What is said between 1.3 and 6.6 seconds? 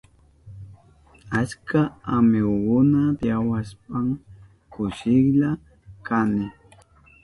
Achka amigukuna tiyawashpan kushilla kani.